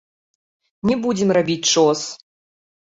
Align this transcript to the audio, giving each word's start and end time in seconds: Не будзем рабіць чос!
Не 0.91 0.95
будзем 1.03 1.37
рабіць 1.39 1.61
чос! 1.71 1.99